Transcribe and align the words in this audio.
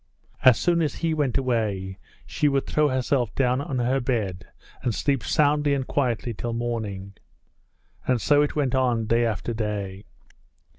As 0.43 0.57
soon 0.57 0.81
as 0.81 0.95
he 0.95 1.13
went 1.13 1.37
away 1.37 1.99
she 2.25 2.47
would 2.47 2.65
throw 2.65 2.87
herself 2.89 3.35
down 3.35 3.61
on 3.61 3.77
her 3.77 3.99
bed 3.99 4.47
and 4.81 4.95
sleep 4.95 5.23
soundly 5.23 5.75
and 5.75 5.85
quietly 5.85 6.33
till 6.33 6.53
morning. 6.53 7.13
And 8.07 8.19
so 8.19 8.41
it 8.41 8.55
went 8.55 8.73
on 8.73 9.05
day 9.05 9.27
after 9.27 9.53
day. 9.53 10.05